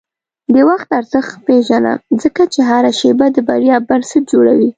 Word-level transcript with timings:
د 0.53 0.55
وخت 0.69 0.89
ارزښت 0.99 1.33
پېژنه، 1.45 1.93
ځکه 2.21 2.43
چې 2.53 2.59
هره 2.69 2.91
شېبه 2.99 3.27
د 3.35 3.37
بریا 3.49 3.75
بنسټ 3.89 4.23
جوړوي. 4.31 4.69